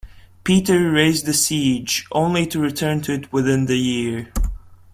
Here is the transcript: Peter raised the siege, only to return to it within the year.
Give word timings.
Peter 0.43 0.89
raised 0.89 1.27
the 1.27 1.33
siege, 1.33 2.07
only 2.11 2.47
to 2.47 2.59
return 2.59 3.01
to 3.01 3.13
it 3.13 3.31
within 3.31 3.67
the 3.67 3.77
year. 3.77 4.33